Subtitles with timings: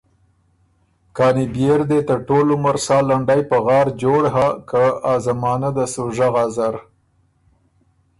[1.17, 5.69] کاني بيې ر دې ته ټول عمر سا لنډئ پغار جوړ هۀ، که ا زمانۀ
[5.75, 6.75] ده سُو ژغا زر“